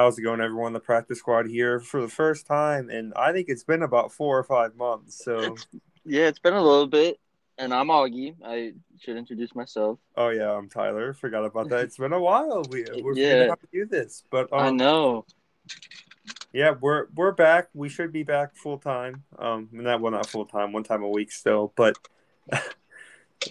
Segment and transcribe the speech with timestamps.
[0.00, 0.72] How's it going, everyone?
[0.72, 4.38] The practice squad here for the first time, and I think it's been about four
[4.38, 5.22] or five months.
[5.22, 5.54] So,
[6.06, 7.20] yeah, it's been a little bit,
[7.58, 8.34] and I'm Augie.
[8.42, 9.98] I should introduce myself.
[10.16, 11.12] Oh yeah, I'm Tyler.
[11.12, 11.80] Forgot about that.
[11.80, 12.62] It's been a while.
[12.70, 13.48] We we're yeah.
[13.48, 15.26] how to do this, but um, I know.
[16.54, 17.68] Yeah, we're we're back.
[17.74, 19.24] We should be back full time.
[19.38, 20.72] Um, not well, not full time.
[20.72, 21.98] One time a week still, but.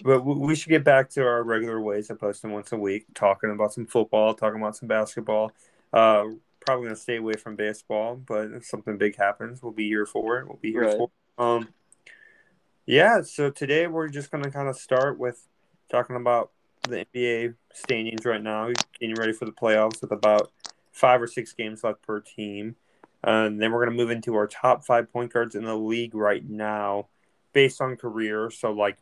[0.04, 3.50] but we should get back to our regular ways of posting once a week, talking
[3.50, 5.50] about some football, talking about some basketball,
[5.92, 6.24] uh,
[6.60, 10.38] probably gonna stay away from baseball, but if something big happens, we'll be here for
[10.38, 10.46] it.
[10.46, 10.96] We'll be here Right.
[10.96, 11.10] for.
[11.10, 11.42] It.
[11.42, 11.68] Um,
[12.86, 13.22] yeah.
[13.22, 15.46] So today we're just gonna kind of start with
[15.90, 20.50] talking about the NBA standings right now, getting ready for the playoffs with about
[20.92, 22.76] five or six games left per team,
[23.22, 26.48] and then we're gonna move into our top five point guards in the league right
[26.48, 27.08] now,
[27.52, 28.50] based on career.
[28.50, 28.98] So like,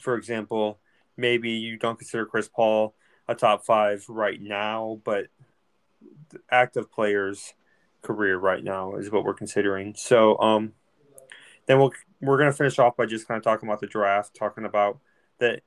[0.00, 0.80] for example,
[1.16, 2.94] maybe you don't consider Chris Paul
[3.28, 5.26] a top five right now, but
[6.50, 7.54] active players
[8.02, 9.94] career right now is what we're considering.
[9.96, 10.72] So um
[11.66, 14.64] then we'll we're gonna finish off by just kind of talking about the draft, talking
[14.64, 14.98] about
[15.38, 15.60] the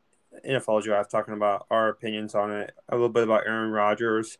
[0.48, 4.38] NFL draft, talking about our opinions on it, a little bit about Aaron Rodgers,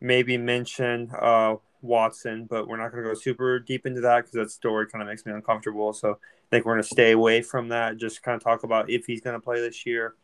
[0.00, 4.50] maybe mention uh Watson, but we're not gonna go super deep into that because that
[4.50, 5.92] story kind of makes me uncomfortable.
[5.92, 9.06] So I think we're gonna stay away from that, just kind of talk about if
[9.06, 10.14] he's gonna play this year.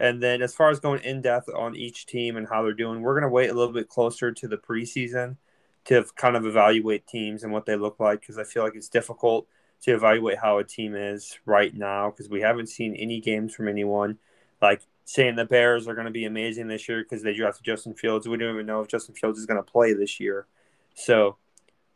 [0.00, 3.00] And then as far as going in depth on each team and how they're doing,
[3.00, 5.36] we're going to wait a little bit closer to the preseason
[5.84, 8.88] to kind of evaluate teams and what they look like because I feel like it's
[8.88, 9.46] difficult
[9.82, 13.68] to evaluate how a team is right now because we haven't seen any games from
[13.68, 14.18] anyone.
[14.62, 17.94] Like saying the Bears are going to be amazing this year because they drafted Justin
[17.94, 18.26] Fields.
[18.26, 20.46] We don't even know if Justin Fields is going to play this year.
[20.94, 21.36] So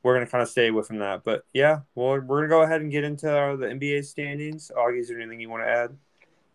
[0.02, 1.24] we're going to kind of stay away from that.
[1.24, 4.70] But yeah, well, we're going to go ahead and get into the NBA standings.
[4.76, 5.96] Augie, is there anything you want to add?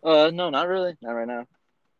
[0.04, 1.46] Uh, no, not really, not right now.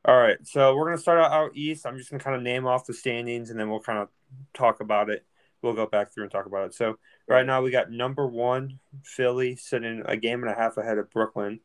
[0.04, 1.86] All right, so we're gonna start out out east.
[1.86, 4.08] I'm just gonna kind of name off the standings, and then we'll kind of
[4.52, 5.24] talk about it.
[5.62, 6.74] We'll go back through and talk about it.
[6.74, 10.98] So right now we got number one Philly sitting a game and a half ahead
[10.98, 11.60] of Brooklyn.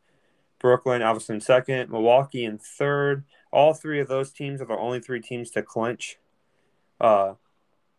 [0.59, 3.25] Brooklyn obviously in second, Milwaukee in third.
[3.51, 6.17] All three of those teams are the only three teams to clinch
[7.01, 7.33] uh,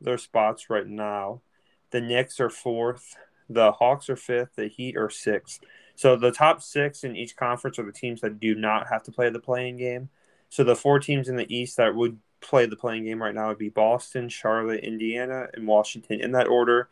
[0.00, 1.42] their spots right now.
[1.90, 3.16] The Knicks are fourth.
[3.50, 4.54] The Hawks are fifth.
[4.56, 5.60] The Heat are sixth.
[6.00, 9.12] So the top six in each conference are the teams that do not have to
[9.12, 10.08] play the play-in game.
[10.48, 13.48] So the four teams in the East that would play the play-in game right now
[13.48, 16.88] would be Boston, Charlotte, Indiana, and Washington in that order.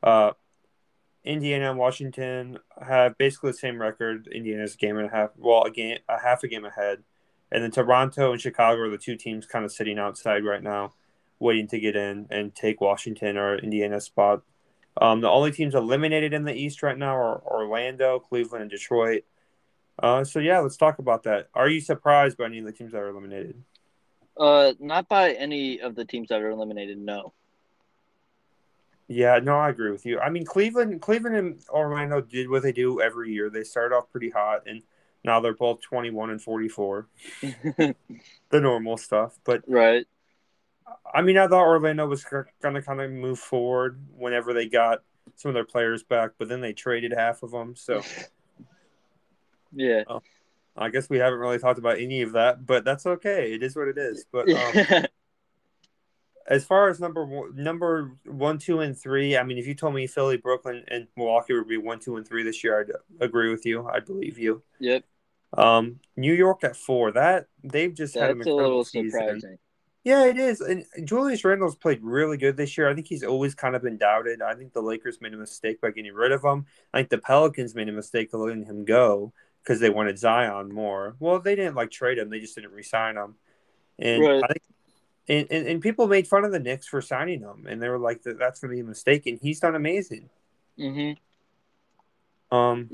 [0.00, 0.30] Uh,
[1.24, 4.28] Indiana and Washington have basically the same record.
[4.28, 7.02] Indiana's a game and a half, well, a game, a half a game ahead,
[7.50, 10.92] and then Toronto and Chicago are the two teams kind of sitting outside right now,
[11.40, 14.42] waiting to get in and take Washington or Indiana's spot.
[15.00, 19.24] Um, the only teams eliminated in the East right now are Orlando, Cleveland, and Detroit.
[19.98, 21.48] Uh, so yeah, let's talk about that.
[21.54, 23.62] Are you surprised by any of the teams that are eliminated?
[24.36, 26.98] Uh, not by any of the teams that are eliminated.
[26.98, 27.32] No.
[29.08, 30.20] Yeah, no, I agree with you.
[30.20, 33.50] I mean, Cleveland, Cleveland and Orlando did what they do every year.
[33.50, 34.82] They started off pretty hot, and
[35.22, 37.08] now they're both twenty-one and forty-four.
[37.42, 37.94] the
[38.52, 40.06] normal stuff, but right.
[41.14, 45.00] I mean, I thought Orlando was going to kind of move forward whenever they got
[45.36, 47.74] some of their players back, but then they traded half of them.
[47.76, 48.02] So,
[49.72, 50.04] Yeah.
[50.76, 53.52] I guess we haven't really talked about any of that, but that's okay.
[53.52, 54.24] It is what it is.
[54.30, 55.04] But um,
[56.46, 59.94] as far as number one, number one, two, and three, I mean, if you told
[59.94, 63.50] me Philly, Brooklyn, and Milwaukee would be one, two, and three this year, I'd agree
[63.50, 63.86] with you.
[63.86, 64.62] I'd believe you.
[64.78, 65.04] yep.
[65.54, 67.12] Um, New York at four.
[67.12, 69.10] That they've just had an That's a little season.
[69.10, 69.58] surprising.
[70.04, 70.60] Yeah, it is.
[70.60, 72.88] And Julius Randle's played really good this year.
[72.88, 74.42] I think he's always kind of been doubted.
[74.42, 76.66] I think the Lakers made a mistake by getting rid of him.
[76.92, 79.32] I think the Pelicans made a mistake of letting him go
[79.62, 81.14] because they wanted Zion more.
[81.20, 83.36] Well, they didn't like trade him; they just didn't re-sign him.
[84.00, 84.42] And Right.
[84.42, 84.62] I think,
[85.28, 87.98] and, and, and people made fun of the Knicks for signing him, and they were
[87.98, 90.28] like, "That- "That's going to be a mistake." And he's done amazing.
[90.76, 91.12] hmm
[92.50, 92.90] Um,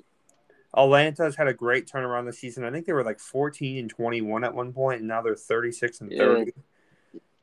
[0.76, 2.64] Atlanta's had a great turnaround this season.
[2.64, 6.02] I think they were like 14 and 21 at one point, and now they're 36
[6.02, 6.18] and Yeah.
[6.18, 6.52] 30.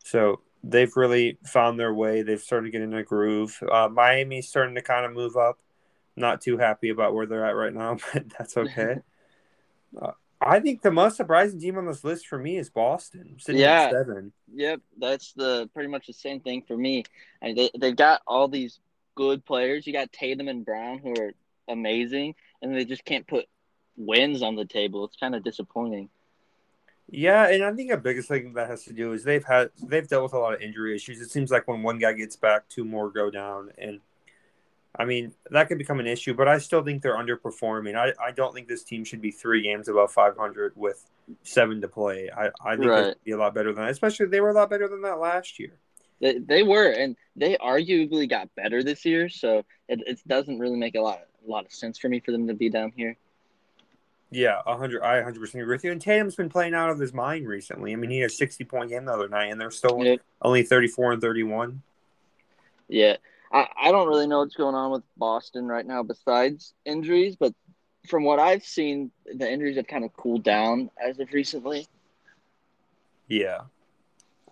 [0.05, 2.21] So they've really found their way.
[2.21, 3.57] They've started getting in a groove.
[3.69, 5.59] Uh, Miami's starting to kind of move up.
[6.15, 8.97] Not too happy about where they're at right now, but that's okay.
[10.01, 13.37] uh, I think the most surprising team on this list for me is Boston,
[14.53, 14.69] Yeah.
[14.69, 14.81] Yep.
[14.99, 17.03] That's the pretty much the same thing for me.
[17.41, 18.79] And they they've got all these
[19.15, 19.87] good players.
[19.87, 21.33] You got Tatum and Brown who are
[21.67, 23.47] amazing, and they just can't put
[23.97, 25.03] wins on the table.
[25.05, 26.09] It's kind of disappointing.
[27.09, 30.07] Yeah, and I think the biggest thing that has to do is they've had they've
[30.07, 31.21] dealt with a lot of injury issues.
[31.21, 34.01] It seems like when one guy gets back, two more go down, and
[34.97, 36.33] I mean that could become an issue.
[36.33, 37.95] But I still think they're underperforming.
[37.95, 41.05] I, I don't think this team should be three games above five hundred with
[41.43, 42.29] seven to play.
[42.35, 43.15] I I think Right.
[43.23, 43.91] be a lot better than that.
[43.91, 45.73] Especially they were a lot better than that last year.
[46.21, 49.27] They, they were, and they arguably got better this year.
[49.29, 52.31] So it, it doesn't really make a lot a lot of sense for me for
[52.31, 53.17] them to be down here.
[54.35, 55.01] Yeah, hundred.
[55.01, 55.93] I hundred percent agree with you.
[55.93, 57.93] And Tatum's been playing out of his mind recently.
[57.93, 60.17] I mean, he had a sixty point game the other night, and they're still Yeah.
[60.41, 61.81] only thirty four and thirty one.
[62.89, 63.15] Yeah,
[63.49, 67.53] I, I don't really know what's going on with Boston right now besides injuries, but
[68.09, 71.87] from what I've seen, the injuries have kind of cooled down as of recently.
[73.29, 73.61] Yeah,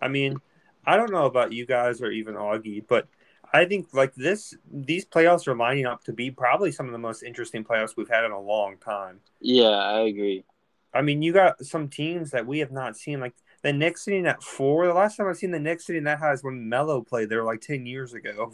[0.00, 0.40] I mean,
[0.86, 3.06] I don't know about you guys or even Augie, but
[3.54, 6.98] I think like this, these playoffs are lining up to be probably some of the
[6.98, 9.20] most interesting playoffs we've had in a long time.
[9.40, 10.44] Yeah, I agree.
[10.92, 14.26] I mean, you got some teams that we have not seen, like the Knicks sitting
[14.26, 14.88] at four.
[14.88, 17.44] The last time I've seen the Knicks sitting that high is when Melo played there
[17.44, 18.52] like ten years ago.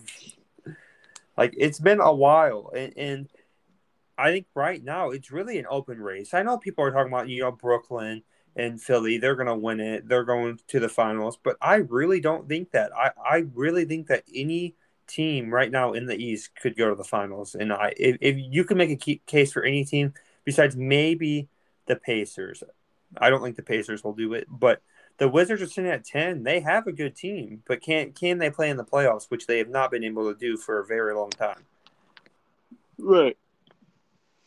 [1.39, 3.29] like it's been a while, and, and
[4.19, 6.35] I think right now it's really an open race.
[6.35, 8.23] I know people are talking about you know Brooklyn
[8.55, 10.09] and Philly, they're going to win it.
[10.09, 12.91] They're going to the finals, but I really don't think that.
[12.95, 14.75] I I really think that any
[15.11, 18.37] team right now in the East could go to the finals, and I if, if
[18.39, 20.15] you can make a key, case for any team
[20.45, 21.49] besides maybe
[21.87, 22.63] the Pacers.
[23.17, 24.83] I don't think the Pacers will do it, but
[25.19, 26.45] the Wizards are sitting at ten.
[26.45, 29.59] They have a good team, but can can they play in the playoffs, which they
[29.59, 31.65] have not been able to do for a very long time.
[32.99, 33.37] Right.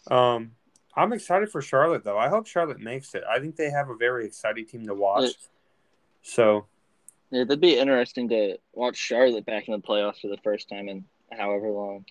[0.09, 0.51] Um,
[0.95, 2.17] I'm excited for Charlotte though.
[2.17, 3.23] I hope Charlotte makes it.
[3.29, 5.23] I think they have a very exciting team to watch.
[5.23, 5.29] Yeah.
[6.21, 6.65] So
[7.33, 10.87] Yeah, that'd be interesting to watch Charlotte back in the playoffs for the first time
[10.87, 12.05] in however long.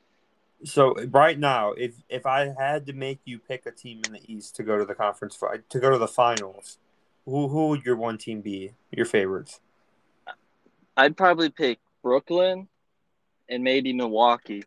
[0.64, 4.20] so right now, if if I had to make you pick a team in the
[4.26, 5.38] East to go to the conference
[5.68, 6.78] to go to the finals,
[7.24, 8.72] who who would your one team be?
[8.90, 9.60] Your favorites?
[10.96, 12.66] I'd probably pick Brooklyn
[13.48, 14.64] and maybe Milwaukee.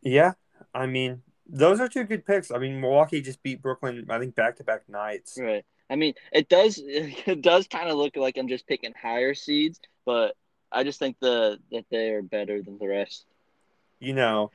[0.00, 0.32] Yeah,
[0.74, 2.50] I mean those are two good picks.
[2.50, 4.06] I mean Milwaukee just beat Brooklyn.
[4.08, 5.36] I think back to back nights.
[5.38, 5.66] Right.
[5.92, 9.78] I mean, it does it does kind of look like I'm just picking higher seeds,
[10.06, 10.34] but
[10.72, 13.26] I just think the that they are better than the rest.
[14.00, 14.50] You know,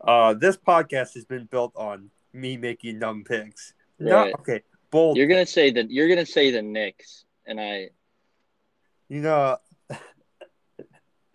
[0.00, 3.74] uh, this podcast has been built on me making dumb picks.
[3.98, 4.32] Right.
[4.38, 4.62] okay,
[4.92, 5.16] bold.
[5.16, 7.90] You're gonna say that you're gonna say the Knicks, and I
[9.08, 9.56] You know,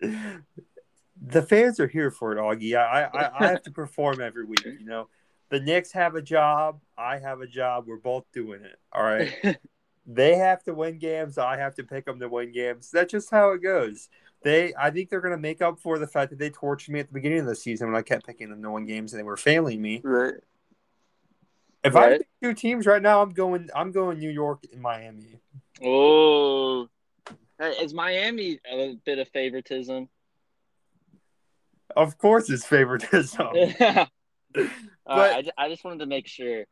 [0.00, 2.74] the fans are here for it, Augie.
[2.74, 4.64] I, I, I have to perform every week.
[4.64, 5.08] You know,
[5.50, 6.80] the Knicks have a job.
[6.98, 7.84] I have a job.
[7.86, 8.78] We're both doing it.
[8.92, 9.58] All right.
[10.06, 11.38] they have to win games.
[11.38, 12.90] I have to pick them to win games.
[12.90, 14.08] That's just how it goes.
[14.42, 17.00] They, I think they're going to make up for the fact that they tortured me
[17.00, 19.18] at the beginning of the season when I kept picking them to win games and
[19.18, 20.00] they were failing me.
[20.04, 20.34] right.
[21.84, 23.68] If I pick two teams right now, I'm going.
[23.72, 25.38] I'm going New York and Miami.
[25.84, 26.88] Oh,
[27.60, 30.08] is Miami a bit of favoritism?
[31.94, 33.46] Of course, it's favoritism.
[34.58, 34.66] All
[35.16, 36.64] But- I, I just wanted to make sure.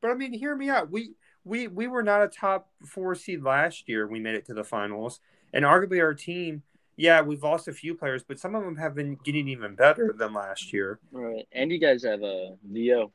[0.00, 0.90] But I mean, hear me out.
[0.90, 4.06] We we we were not a top four seed last year.
[4.06, 5.20] We made it to the finals,
[5.52, 6.62] and arguably our team.
[6.98, 10.14] Yeah, we've lost a few players, but some of them have been getting even better
[10.16, 10.98] than last year.
[11.12, 13.12] Right, and you guys have a VO.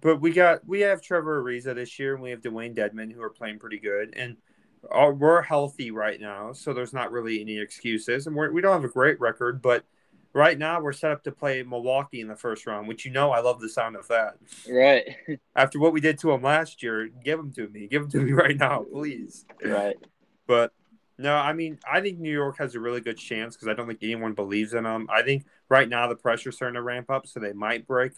[0.00, 3.22] But we got we have Trevor Ariza this year, and we have Dewayne Dedmon who
[3.22, 4.36] are playing pretty good, and
[4.90, 8.72] uh, we're healthy right now, so there's not really any excuses, and we're, we don't
[8.72, 9.84] have a great record, but
[10.34, 13.30] right now we're set up to play Milwaukee in the first round, which you know
[13.30, 14.36] I love the sound of that.
[14.68, 15.16] Right,
[15.56, 18.20] After what we did to them last year, give them to me, give them to
[18.20, 19.46] me right now, please.
[19.64, 19.96] right.
[20.46, 20.72] But
[21.16, 23.86] no, I mean, I think New York has a really good chance because I don't
[23.86, 25.08] think anyone believes in them.
[25.10, 28.12] I think right now the pressure's starting to ramp up, so they might break.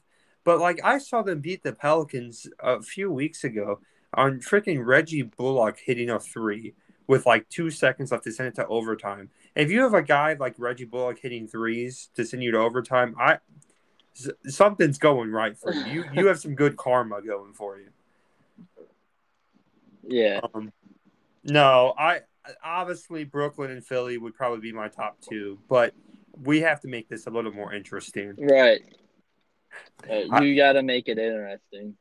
[0.45, 3.81] But like I saw them beat the Pelicans a few weeks ago
[4.15, 6.75] on freaking Reggie Bullock hitting a three
[7.07, 9.31] with like two seconds left to send it to overtime.
[9.57, 13.17] If you have a guy like Reggie Bullock hitting threes to send you to overtime,
[13.19, 13.39] I
[14.47, 15.85] something's going right for you.
[15.87, 17.89] You you have some good karma going for you.
[20.09, 20.73] Yeah, Um,
[21.43, 22.21] no, I
[22.63, 25.95] obviously Brooklyn and Philly would probably be my top two, but
[26.43, 28.35] we have to make this a little more interesting.
[28.39, 28.83] right.
[30.09, 31.97] Uh, you got to make it interesting.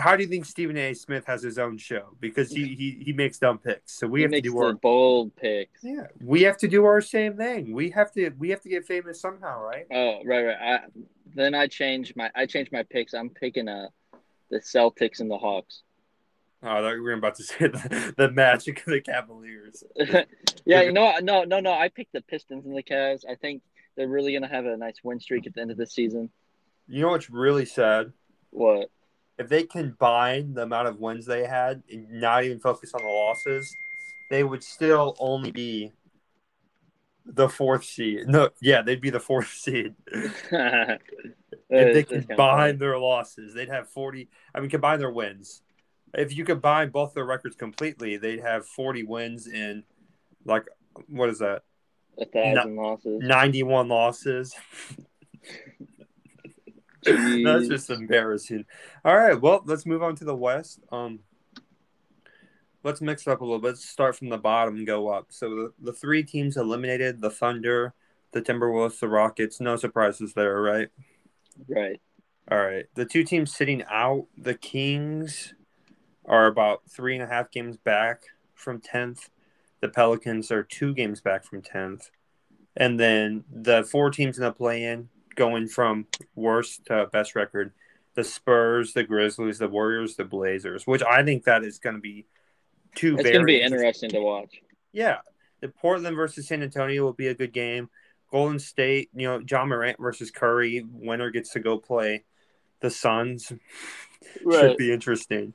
[0.00, 0.94] How do you think Stephen A.
[0.94, 2.16] Smith has his own show?
[2.20, 5.34] Because he he, he makes dumb picks, so we He have to do our bold
[5.36, 5.82] picks.
[5.82, 7.72] yeah we have to do our same thing.
[7.72, 9.86] We have to we have to get famous somehow, right?
[9.92, 10.56] Oh, right, right.
[10.60, 10.78] I,
[11.34, 13.12] then I changed my I changed my picks.
[13.12, 13.88] I'm picking uh
[14.50, 15.82] the Celtics and the Hawks.
[16.62, 19.82] Oh, I thought we were about to say the, the Magic and the Cavaliers.
[20.64, 21.72] yeah, you know, no, no, no.
[21.72, 23.24] I picked the Pistons and the Cavs.
[23.28, 23.62] I think
[23.96, 26.30] they're really gonna have a nice win streak at the end of the season.
[26.88, 28.12] You know what's really sad?
[28.50, 28.90] What?
[29.38, 33.08] If they combine the amount of wins they had and not even focus on the
[33.08, 33.76] losses,
[34.30, 35.92] they would still only be
[37.24, 38.28] the fourth seed.
[38.28, 39.94] No, yeah, they'd be the fourth seed.
[40.10, 41.00] if
[41.70, 44.28] they combine their losses, they'd have 40.
[44.54, 45.62] I mean, combine their wins.
[46.14, 49.82] if you combine both their records completely, they'd have 40 wins and
[50.44, 50.66] like
[51.08, 51.62] what is that?
[52.18, 53.20] A thousand losses.
[53.22, 54.54] 91 losses.
[57.06, 58.64] That's just embarrassing.
[59.04, 60.80] All right, well, let's move on to the West.
[60.90, 61.20] Um,
[62.82, 63.68] let's mix it up a little bit.
[63.68, 65.26] Let's start from the bottom and go up.
[65.30, 67.94] So the, the three teams eliminated: the Thunder,
[68.32, 69.60] the Timberwolves, the Rockets.
[69.60, 70.88] No surprises there, right?
[71.68, 72.00] Right.
[72.50, 72.86] All right.
[72.94, 75.54] The two teams sitting out, the Kings
[76.24, 78.22] are about three and a half games back
[78.54, 79.30] from tenth.
[79.80, 82.10] The Pelicans are two games back from tenth,
[82.76, 87.72] and then the four teams in the play-in going from worst to best record.
[88.14, 92.00] The Spurs, the Grizzlies, the Warriors, the Blazers, which I think that is going to
[92.00, 92.26] be
[92.94, 93.14] two.
[93.14, 94.62] It's going to be interesting to watch.
[94.92, 95.18] Yeah,
[95.60, 97.90] the Portland versus San Antonio will be a good game.
[98.30, 100.84] Golden State, you know, Ja Morant versus Curry.
[100.90, 102.24] Winner gets to go play
[102.80, 103.52] the Suns.
[104.44, 104.60] Right.
[104.60, 105.54] Should be interesting.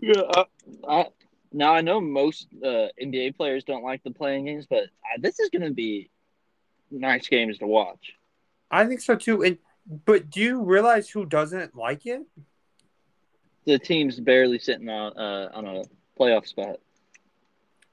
[0.00, 0.22] Yeah.
[0.34, 0.44] I,
[0.86, 1.06] I,
[1.52, 5.40] now I know most uh, NBA players don't like the play-in games, but uh, this
[5.40, 6.10] is going to be
[6.90, 8.12] nice games to watch.
[8.74, 9.42] I think so too.
[9.42, 9.58] And
[10.04, 12.22] but do you realize who doesn't like it?
[13.66, 15.82] The team's barely sitting on uh, on a
[16.18, 16.80] playoff spot.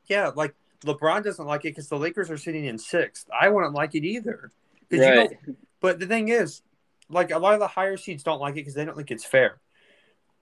[0.08, 3.30] Yeah, like LeBron doesn't like it because the Lakers are sitting in sixth.
[3.40, 4.52] I wouldn't like it either.
[4.90, 5.30] you Right.
[5.80, 6.62] but the thing is,
[7.10, 9.26] like a lot of the higher seeds don't like it because they don't think it's
[9.26, 9.60] fair.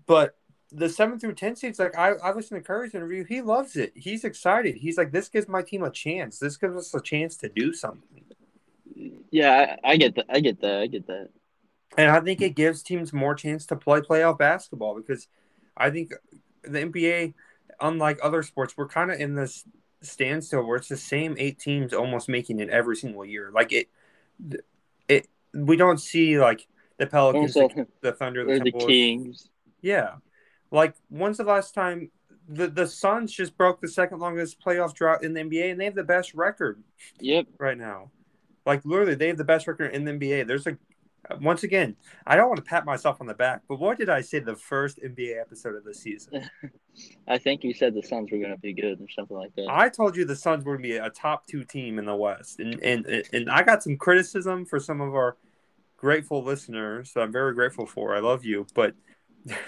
[0.06, 0.36] But
[0.72, 3.92] the seven through ten seeds, like I, I listened to Curry's interview, he loves it.
[3.94, 4.76] He's excited.
[4.76, 6.40] He's like, this gives my team a chance.
[6.40, 8.24] This gives us a chance to do something.
[9.32, 10.26] Yeah, I, I get that.
[10.30, 10.80] I get that.
[10.82, 11.30] I get that.
[11.98, 15.28] And I think it gives teams more chance to play playoff basketball because
[15.76, 16.14] I think
[16.64, 17.34] the NBA,
[17.80, 19.66] unlike other sports, we're kind of in this
[20.02, 23.52] standstill where it's the same eight teams almost making it every single year.
[23.54, 23.90] Like it,
[25.08, 29.50] it we don't see like the Pelicans, Also, the, the Thunder, the the Kings.
[29.82, 30.16] Yeah,
[30.72, 32.12] like when's the last time
[32.48, 35.86] the the Suns just broke the second longest playoff drought in the NBA and they
[35.86, 36.84] have the best record
[37.20, 37.48] Yep.
[37.58, 38.12] right now.
[38.70, 40.46] Like literally, they have the best record in the NBA.
[40.46, 40.78] There's a
[41.42, 41.96] once again,
[42.28, 44.56] I don't want to pat myself on the back, but what did I say the
[44.56, 46.48] first NBA episode of the season?
[47.28, 49.66] I think you said the Suns were going to be good or something like that.
[49.70, 52.16] I told you the Suns were going to be a top two team in the
[52.16, 55.36] West, and and and I got some criticism for some of our
[55.98, 57.12] grateful listeners.
[57.12, 58.16] So I'm very grateful for.
[58.16, 58.94] I love you, but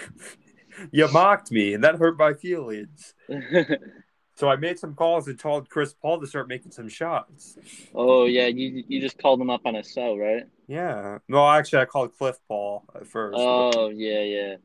[0.92, 3.16] you mocked me, and that hurt my feelings.
[4.36, 7.58] So I made some calls and told Chris Paul to start making some shots.
[7.94, 10.46] oh yeah, you you just called him up on a cell, right?
[10.68, 11.20] Yeah.
[11.28, 13.38] No, actually, I called Cliff Paul at first.
[13.40, 14.56] Oh yeah, yeah.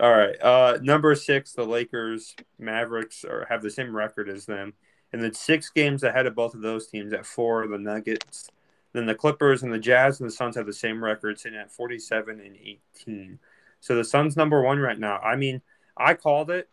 [0.00, 0.40] All right.
[0.40, 4.72] Uh, number six, the Lakers, Mavericks are have the same record as them,
[5.12, 7.66] and then six games ahead of both of those teams at four.
[7.66, 8.48] The Nuggets,
[8.94, 11.70] then the Clippers and the Jazz and the Suns have the same record, sitting at
[11.70, 13.38] forty-seven and eighteen.
[13.80, 15.18] So the Suns number one right now.
[15.18, 15.60] I mean,
[15.96, 16.68] I called it.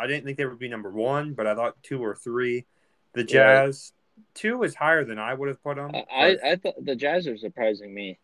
[0.00, 2.64] I didn't think they would be number one, but I thought two or three.
[3.12, 3.92] The Jazz,
[4.34, 5.92] two is higher than I would have put them.
[5.94, 8.18] I I, I thought the Jazz are surprising me.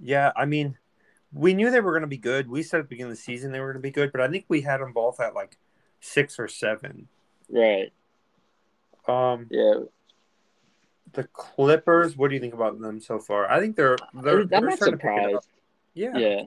[0.00, 0.76] Yeah, I mean,
[1.32, 2.48] we knew they were going to be good.
[2.48, 4.20] We said at the beginning of the season they were going to be good, but
[4.20, 5.58] I think we had them both at like
[6.00, 7.08] six or seven.
[7.48, 7.92] Right.
[9.06, 9.80] Um, Yeah.
[11.12, 12.16] the Clippers.
[12.16, 13.50] What do you think about them so far?
[13.50, 15.42] I think they're they're, I'm they're not starting to pick it up.
[15.42, 15.48] surprised.
[15.94, 16.16] Yeah.
[16.16, 16.42] Yeah.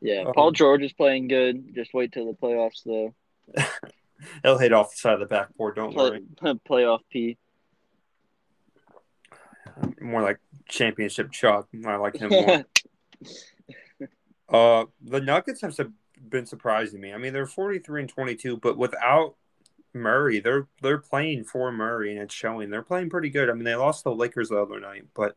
[0.00, 0.22] Yeah.
[0.26, 1.74] Um, Paul George is playing good.
[1.74, 3.14] Just wait till the playoffs, though.
[4.42, 5.76] he'll hit off the side of the backboard.
[5.76, 6.58] Don't Play, worry.
[6.68, 7.38] playoff P.
[10.00, 10.38] More like
[10.68, 11.68] championship Chuck.
[11.86, 12.64] I like him more.
[14.82, 15.76] uh, the Nuggets have
[16.28, 17.12] been surprising me.
[17.12, 19.36] I mean, they're forty three and twenty two, but without
[19.94, 22.68] Murray, they're they're playing for Murray, and it's showing.
[22.68, 23.48] They're playing pretty good.
[23.48, 25.36] I mean, they lost the Lakers the other night, but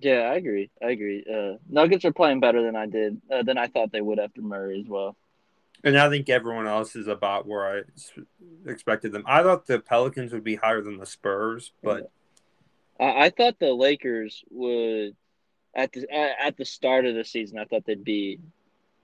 [0.00, 0.70] yeah, I agree.
[0.82, 1.24] I agree.
[1.30, 4.42] Uh, Nuggets are playing better than I did, uh, than I thought they would after
[4.42, 5.16] Murray as well.
[5.84, 9.24] And I think everyone else is about where I expected them.
[9.26, 12.10] I thought the Pelicans would be higher than the Spurs, but
[13.00, 15.16] I, I thought the Lakers would
[15.74, 17.58] at the at at the start of the season.
[17.58, 18.38] I thought they'd be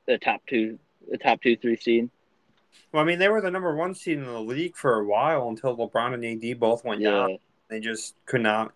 [0.06, 0.78] the top two,
[1.10, 2.10] the top two, three seed.
[2.92, 5.48] well, I mean, they were the number one seed in the league for a while
[5.48, 7.38] until LeBron and AD both went Yeah, down.
[7.68, 8.72] They just could not.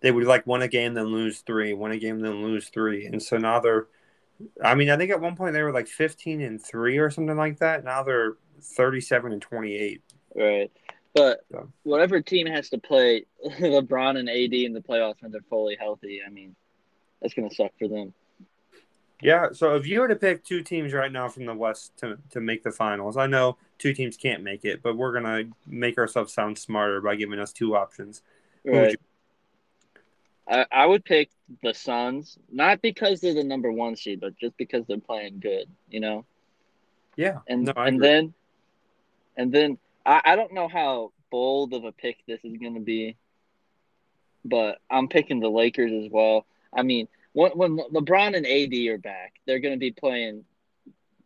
[0.00, 3.06] They would like win a game, then lose three, win a game, then lose three,
[3.06, 3.86] and so now they're.
[4.62, 7.36] I mean, I think at one point they were like fifteen and three or something
[7.36, 7.84] like that.
[7.84, 10.02] Now they're thirty-seven and twenty-eight.
[10.36, 10.70] right.
[11.14, 11.62] But Yeah.
[11.82, 16.20] whatever team has to play LeBron and AD in the playoffs when they're fully healthy,
[16.24, 16.54] I mean,
[17.20, 18.14] that's gonna suck for them.
[19.20, 19.48] Yeah.
[19.52, 22.40] So if you were to pick two teams right now from the West to to
[22.40, 26.32] make the finals, I know two teams can't make it, but we're gonna make ourselves
[26.32, 28.22] sound smarter by giving us two options.
[28.64, 28.96] Right.
[30.48, 31.30] I, I would pick
[31.62, 35.66] the Suns, not because they're the number one seed, but just because they're playing good,
[35.88, 36.24] you know.
[37.16, 38.34] Yeah, And no, and then,
[39.36, 42.80] and then I, I don't know how bold of a pick this is going to
[42.80, 43.16] be,
[44.44, 46.46] but I'm picking the Lakers as well.
[46.72, 50.44] I mean, when when LeBron and AD are back, they're going to be playing.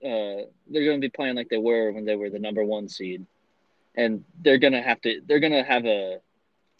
[0.04, 2.88] Uh, they're going to be playing like they were when they were the number one
[2.88, 3.24] seed,
[3.94, 5.20] and they're going to have to.
[5.26, 6.20] They're going to have a.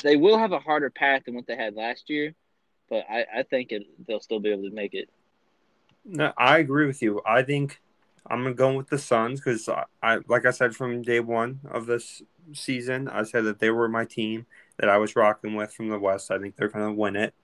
[0.02, 2.34] They will have a harder path than what they had last year,
[2.88, 5.08] but I, I think it, they'll still be able to make it.
[6.04, 7.22] No, I agree with you.
[7.24, 7.80] I think
[8.26, 11.60] I'm gonna go with the Suns because I, I, like I said from day one
[11.70, 14.46] of this season, I said that they were my team
[14.78, 16.30] that I was rocking with from the West.
[16.30, 17.34] I think they're gonna win it,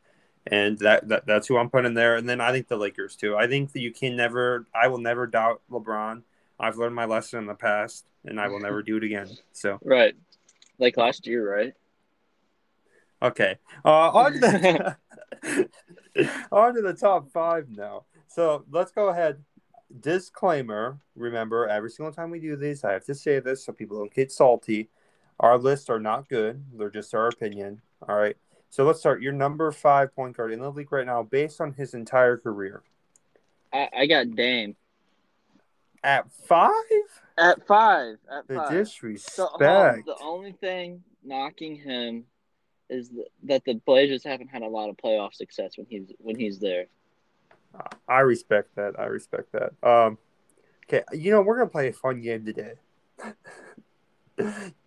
[0.47, 2.17] and that, that that's who I'm putting there.
[2.17, 3.37] And then I think the Lakers too.
[3.37, 6.23] I think that you can never, I will never doubt LeBron.
[6.61, 9.29] I've learned my lesson in the past, and I will never do it again.
[9.53, 10.15] So Right,
[10.79, 11.75] like last year, right?
[13.23, 14.97] Okay, uh, on to the
[16.53, 18.05] on to the top five now.
[18.27, 19.43] So let's go ahead.
[20.01, 23.99] Disclaimer: Remember, every single time we do these, I have to say this so people
[23.99, 24.91] don't get salty.
[25.41, 27.81] Our lists are not good; they're just our opinion.
[28.07, 28.37] All right.
[28.71, 29.23] So let's start.
[29.23, 32.83] Your number five point guard in the league right now, based on his entire career,
[33.73, 34.77] I, I got Dame
[36.05, 36.73] at five.
[37.39, 38.19] at five.
[38.31, 38.71] At The five.
[38.71, 39.35] disrespect.
[39.35, 42.25] So, um, the only thing knocking him
[42.91, 43.11] is
[43.45, 46.87] that the Blazers haven't had a lot of playoff success when he's when he's there.
[48.09, 48.99] I respect that.
[48.99, 49.73] I respect that.
[49.89, 50.19] Um,
[50.87, 52.75] okay, you know we're gonna play a fun game today.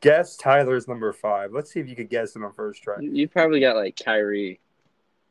[0.02, 1.52] guess Tyler's number five.
[1.54, 3.00] Let's see if you could guess him on first try.
[3.00, 4.60] You, you probably got like Kyrie.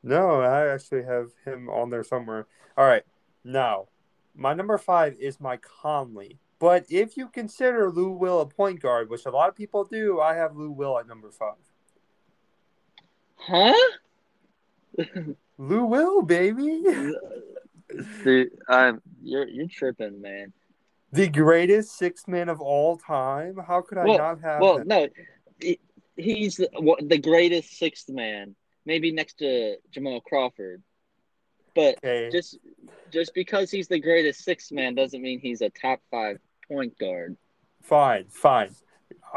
[0.02, 2.46] No, I actually have him on there somewhere.
[2.76, 3.04] All right,
[3.44, 3.88] now
[4.34, 6.38] my number five is Mike Conley.
[6.58, 10.20] But if you consider Lou Will a point guard, which a lot of people do,
[10.20, 11.56] I have Lou Will at number five.
[13.40, 13.75] Huh?
[15.59, 16.82] Lou Will, baby,
[18.25, 20.52] Dude, I'm you're you're tripping, man.
[21.12, 23.56] the greatest six man of all time.
[23.66, 24.88] How could I Well- not have Well, him?
[24.88, 25.09] no,
[26.16, 26.69] he's the,
[27.02, 30.82] the greatest sixth man, maybe next to Jamal Crawford.
[31.75, 32.30] But Okay.
[32.30, 32.58] just
[33.10, 36.38] just because he's the greatest sixth man doesn't mean he's a top five
[36.69, 37.36] point guard.
[37.82, 38.75] Fine, fine.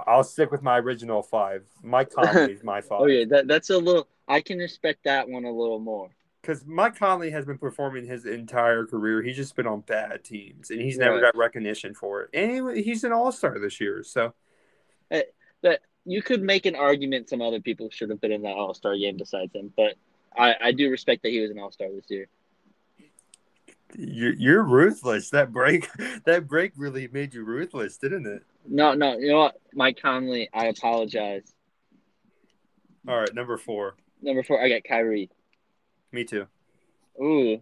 [0.08, 1.64] I'll stick with my original five.
[1.84, 3.02] Mike Conley is my five.
[3.02, 4.08] Oh yeah, that that's a little.
[4.28, 6.10] I can respect that one a little more.
[6.42, 9.22] Because Mike Conley has been performing his entire career.
[9.22, 11.22] He's just been on bad teams, and he's never Right.
[11.22, 12.30] got recognition for it.
[12.34, 14.04] And he- he's an all star this year.
[14.04, 14.34] So,
[15.12, 15.24] eh,
[15.62, 18.74] That you could make an argument some other people should have been in that All
[18.74, 19.96] Star game besides him, but
[20.38, 22.28] I I do respect that he was an All Star this year.
[23.98, 25.30] You're, you're ruthless.
[25.32, 25.90] That break,
[26.26, 28.44] that break really made you ruthless, didn't it?
[28.68, 31.44] No, no, you know what, Mike Conley, I apologize.
[33.08, 33.96] All right, number four.
[34.22, 35.30] Number four, I got Kyrie.
[36.12, 36.48] Me too.
[37.22, 37.62] Ooh,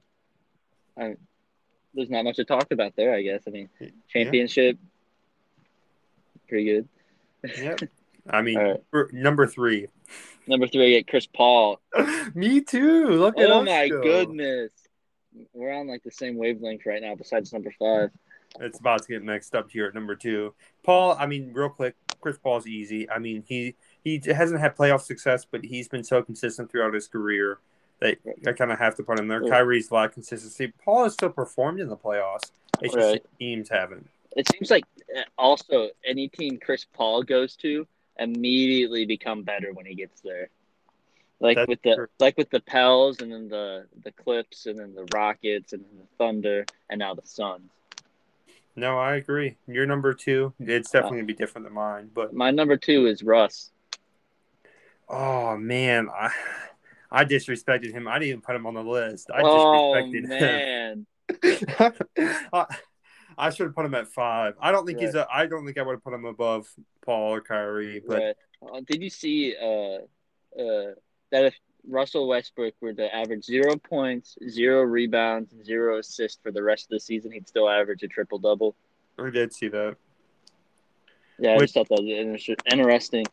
[0.97, 1.15] I,
[1.93, 3.13] there's not much to talk about there.
[3.15, 3.41] I guess.
[3.47, 3.69] I mean,
[4.09, 4.77] championship,
[6.47, 6.89] pretty good.
[7.57, 7.79] Yep.
[8.29, 8.83] I mean, right.
[8.91, 9.87] for- number three.
[10.47, 11.79] Number three, I get Chris Paul.
[12.35, 13.09] Me too.
[13.09, 14.01] Look at Oh us my go.
[14.01, 14.71] goodness,
[15.53, 17.15] we're on like the same wavelength right now.
[17.15, 18.11] Besides number five.
[18.59, 20.53] It's about to get mixed up here at number two.
[20.83, 23.09] Paul, I mean, real quick, Chris Paul's easy.
[23.09, 27.07] I mean, he he hasn't had playoff success, but he's been so consistent throughout his
[27.07, 27.59] career
[27.99, 29.43] that I kind of have to put him there.
[29.43, 29.49] Yeah.
[29.49, 30.73] Kyrie's a lot of consistency.
[30.83, 32.51] Paul has still performed in the playoffs.
[32.81, 33.23] It's just Right.
[33.23, 34.09] the teams haven't.
[34.35, 34.83] It seems like
[35.15, 40.49] uh, also any team Chris Paul goes to immediately become better when he gets there.
[41.41, 42.07] Like That's with the true.
[42.19, 45.97] like with the Pels and then the the Clips and then the Rockets and then
[45.97, 47.71] the Thunder and now the Suns.
[48.75, 49.57] No, I agree.
[49.67, 52.11] Your number two, it's definitely gonna be different than mine.
[52.13, 53.71] But My number two is Russ.
[55.09, 56.31] oh man, I
[57.09, 58.07] I disrespected him.
[58.07, 59.31] I didn't even put him on the list.
[59.33, 61.05] I oh disrespected him.
[61.41, 62.65] man, I,
[63.35, 64.53] I should have put him at five.
[64.61, 65.27] I don't think he's a.
[65.33, 66.67] I don't think I would have put him above
[67.03, 67.99] Paul or Kyrie.
[68.05, 68.35] But Right.
[68.61, 70.93] Uh, did you see uh, uh,
[71.31, 71.55] that if
[71.87, 76.89] Russell Westbrook were to average zero points, zero rebounds, zero assists for the rest of
[76.89, 78.75] the season, he'd still average a triple double?
[79.17, 79.95] I did see that.
[81.39, 83.25] Yeah, I just thought that was inter- interesting.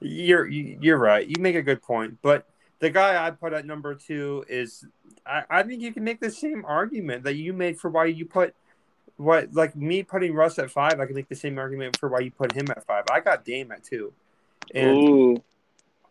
[0.00, 1.26] You're you- you're right.
[1.26, 2.18] You make a good point.
[2.22, 2.46] But
[2.78, 4.86] the guy I put at number two is.
[5.26, 8.24] I, I think you can make the same argument that you made for why you
[8.24, 8.54] put.
[9.16, 12.20] What like me putting Russ at five, I can make the same argument for why
[12.20, 13.04] you put him at five.
[13.10, 14.14] I got Dame at two,
[14.74, 15.42] and Ooh,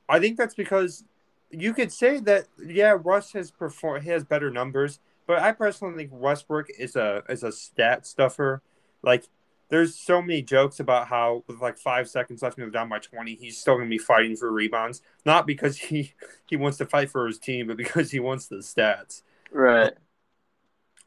[0.10, 1.04] I think that's because
[1.52, 5.96] you could say that yeah, Russ has performed he has better numbers, but I personally
[5.96, 8.62] think Westbrook is a is a stat stuffer.
[9.04, 9.26] Like
[9.70, 12.98] there's so many jokes about how with like five seconds left and they're down by
[12.98, 15.02] 20, he's still going to be fighting for rebounds.
[15.26, 16.14] Not because he
[16.48, 19.22] he wants to fight for his team, but because he wants the stats.
[19.52, 19.94] Right.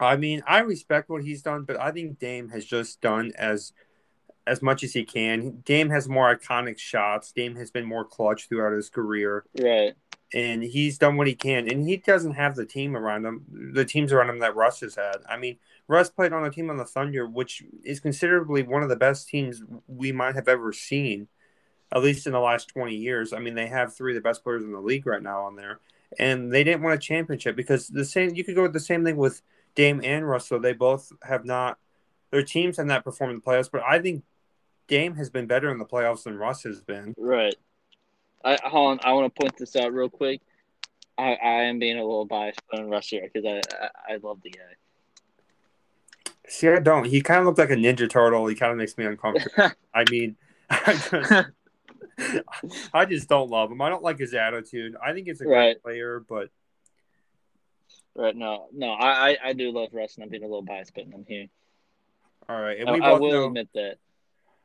[0.01, 3.73] I mean, I respect what he's done, but I think Dame has just done as
[4.47, 5.63] as much as he can.
[5.65, 7.33] Dame has more iconic shots.
[7.33, 9.45] Dame has been more clutch throughout his career.
[9.61, 9.95] Right.
[10.35, 11.71] And he's done what he can.
[11.71, 14.95] And he doesn't have the team around him, the teams around him that Russ has
[14.95, 15.17] had.
[15.29, 18.89] I mean, Russ played on a team on the Thunder, which is considerably one of
[18.89, 21.29] the best teams we might have ever seen,
[21.95, 23.33] at least in the last 20 years.
[23.33, 25.57] I mean, they have three of the best players in the league right now on
[25.57, 25.81] there.
[26.19, 29.05] And they didn't win a championship because the same you could go with the same
[29.05, 29.43] thing with
[29.75, 30.61] Dame and Russell.
[30.61, 31.79] They both have not
[32.33, 34.25] their teams have not performed in the playoffs, but I think
[34.89, 37.15] Dame has been better in the playoffs than Russ has been.
[37.17, 37.55] Right.
[38.45, 39.01] I hold on.
[39.05, 40.41] I want to point this out real quick.
[41.17, 44.41] I, I am being a little biased on Russ here because I, I I love
[44.43, 44.61] the guy.
[46.49, 47.05] See, I don't.
[47.05, 48.47] He kind of looked like a Ninja Turtle.
[48.47, 49.71] He kind of makes me uncomfortable.
[49.95, 50.37] I mean,
[50.71, 50.93] I
[52.19, 52.41] just,
[52.93, 53.81] I just don't love him.
[53.81, 54.97] I don't like his attitude.
[55.03, 56.51] I think he's a great player, but
[58.15, 58.37] Right.
[58.37, 58.67] No.
[58.73, 58.91] No.
[58.91, 61.47] I, I I do love Russ, and I'm being a little biased putting him here.
[62.49, 62.79] all right.
[62.79, 63.97] And I, we I will know, admit that.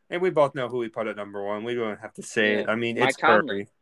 [0.09, 1.63] And we both know who we put at number one.
[1.63, 2.69] We don't have to say it.
[2.69, 3.47] I mean, Mike it's Conley.
[3.65, 3.67] Curry.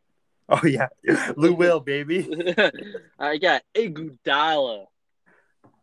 [0.48, 0.86] Oh yeah,
[1.36, 2.20] Lou Will, baby.
[3.18, 4.86] I got Iguodala.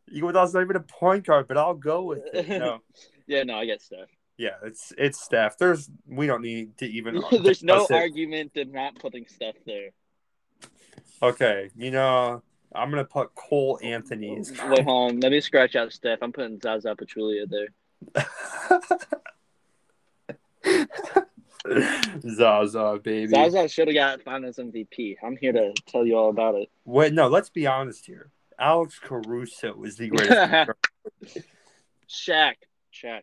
[0.09, 2.47] You that's not even a point guard, but I'll go with it.
[2.47, 2.79] No,
[3.27, 3.43] Yeah.
[3.43, 3.57] No.
[3.57, 4.07] I get Steph.
[4.37, 5.57] yeah, it's it's Steph.
[5.57, 7.21] There's we don't need to even.
[7.43, 7.91] There's no it.
[7.91, 9.89] argument to not putting Steph there.
[11.21, 12.41] Okay, you know
[12.73, 14.37] I'm gonna put Cole Anthony.
[14.39, 15.19] as- Wait, on.
[15.19, 16.19] Let me scratch out Steph.
[16.21, 18.25] I'm putting Zaza Pachulia there.
[22.21, 23.27] Zaza, baby.
[23.27, 25.17] Zaza should have got Finals MVP.
[25.23, 26.69] I'm here to tell you all about it.
[26.85, 28.31] Wait, no, let's be honest here.
[28.59, 30.71] Alex Caruso is the greatest.
[32.09, 32.55] Shaq.
[32.93, 33.21] Shaq.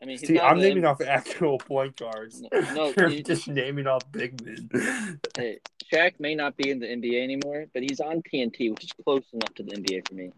[0.00, 2.42] I mean, he's See, I'm naming off actual point guards.
[2.52, 5.20] No, no, he- just naming off big men.
[5.36, 5.60] Hey,
[5.92, 9.22] Shaq may not be in the NBA anymore, but he's on TNT, which is close
[9.32, 10.32] enough to the NBA for me.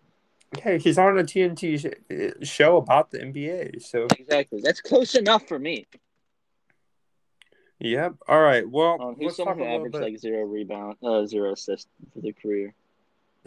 [0.63, 3.83] Hey, he's on a TNT show about the NBA.
[3.83, 4.61] So, Exactly.
[4.63, 5.87] That's close enough for me.
[7.79, 8.15] yep.
[8.29, 8.69] All right.
[8.69, 12.75] Well, Um, let's someone who averaged like zero rebound, uh, zero assist for their career?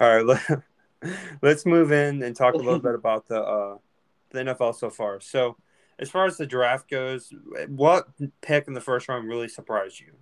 [0.00, 0.24] All right.
[0.24, 0.62] Let,
[1.42, 3.78] let's move in and talk a little bit about the uh,
[4.30, 5.20] the NFL so far.
[5.20, 5.56] So,
[5.98, 7.32] as far as the draft goes,
[7.68, 8.08] what
[8.40, 10.12] pick in the first round really surprised you?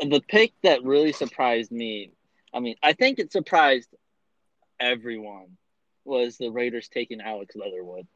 [0.00, 2.10] And the pick that really surprised me,
[2.52, 3.94] I mean, I think it surprised
[4.82, 5.56] everyone,
[6.04, 8.06] was the Raiders taking Alex Leatherwood.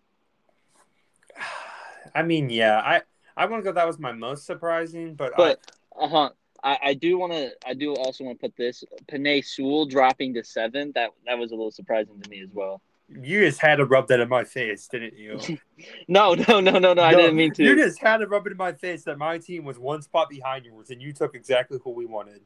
[2.14, 3.02] I mean, yeah, I
[3.37, 3.74] I want to go.
[3.74, 5.61] That was my most surprising, but, But
[5.98, 6.31] uh huh.
[6.64, 7.50] I, I do want to.
[7.66, 10.92] I do also want to put this Penei Sewell dropping to seven.
[10.94, 12.81] That that was a little surprising to me as well.
[13.09, 15.38] You just had to rub that in my face, didn't you?
[16.09, 17.02] No, no, no, no, no.
[17.02, 17.62] I didn't mean to.
[17.62, 20.31] You just had to rub it in my face that my team was one spot
[20.31, 22.40] behind yours, and you took exactly who we wanted.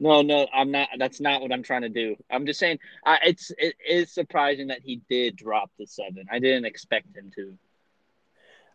[0.00, 0.88] No, no, I'm not.
[0.98, 2.16] That's not what I'm trying to do.
[2.30, 2.78] I'm just saying.
[3.04, 6.26] I, it's it is surprising that he did drop the seven.
[6.30, 7.58] I didn't expect him to.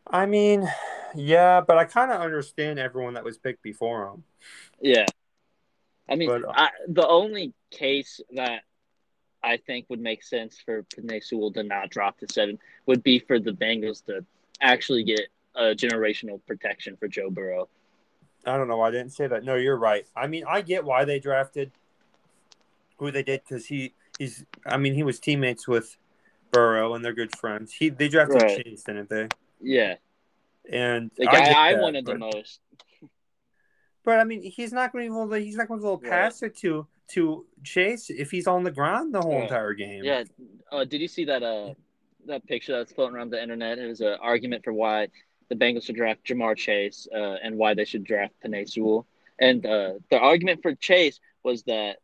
[0.05, 0.69] I mean,
[1.15, 4.23] yeah, but I kind of understand everyone that was picked before him.
[4.81, 5.05] Yeah.
[6.09, 8.63] I mean, But, uh, I, the only case that
[9.41, 11.21] I think would make sense for Penei
[11.53, 14.25] to not drop the seven would be for the Bengals to
[14.61, 15.21] actually get
[15.55, 17.69] a generational protection for Joe Burrow.
[18.45, 19.43] I don't know why I didn't say that.
[19.43, 20.05] No, you're right.
[20.15, 21.71] I mean, I get why they drafted
[22.97, 24.45] who they did because he he's.
[24.65, 25.97] I mean, he was teammates with
[26.51, 27.73] Burrow, and they're good friends.
[27.73, 28.63] He they drafted Right.
[28.65, 29.27] Chase, didn't they?
[29.61, 29.95] Yeah,
[30.69, 32.59] And the I guy get I, that, wanted the most.
[34.03, 35.39] But I mean, he's not going to be able to.
[35.39, 36.11] He's not going to be able to Right.
[36.11, 39.43] pass it to to Chase if he's on the ground the whole Right.
[39.43, 40.03] entire game.
[40.03, 40.23] Yeah.
[40.71, 41.73] Uh, did you see that uh
[42.25, 43.79] that picture that's floating around the internet?
[43.79, 45.07] It was an argument for why
[45.53, 49.05] the Bengals should draft Ja'Marr Chase uh, and why they should draft Penei Sewell.
[49.39, 51.97] And uh, the argument for Chase was that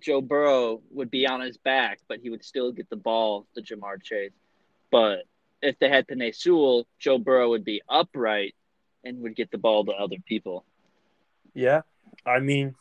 [0.00, 3.62] Joe Burrow would be on his back, but he would still get the ball to
[3.62, 4.32] Ja'Marr Chase.
[4.90, 5.20] But
[5.62, 8.54] if they had Penei Sewell, Joe Burrow would be upright
[9.04, 10.64] and would get the ball to other people.
[11.54, 11.82] Yeah,
[12.24, 12.74] I mean,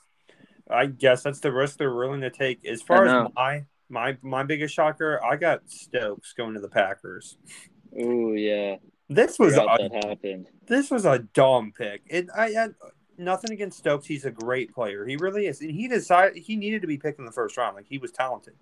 [0.69, 2.65] I guess that's the risk they're willing to take.
[2.65, 7.37] As far as my my my biggest shocker, I got Stokes going to the Packers.
[7.97, 8.75] Oh yeah.
[9.09, 10.47] This was a that happened.
[10.67, 12.01] this was a dumb pick.
[12.07, 12.75] It I had
[13.17, 14.05] nothing against Stokes.
[14.07, 15.05] He's a great player.
[15.05, 17.75] He really is, and he decided he needed to be picked in the first round.
[17.75, 18.55] Like he was talented,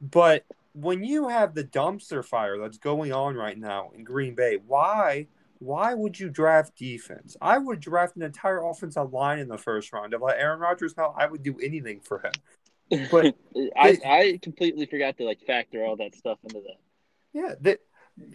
[0.00, 4.58] but when you have the dumpster fire that's going on right now in Green Bay,
[4.66, 5.26] why?
[5.60, 7.36] Why would you draft defense?
[7.42, 10.14] I would draft an entire offensive line in the first round.
[10.14, 13.08] If I let Aaron Rodgers now, I would do anything for him.
[13.10, 13.34] But
[13.76, 16.76] I, they- I completely forgot to like factor all that stuff into that.
[17.32, 17.78] Yeah, they,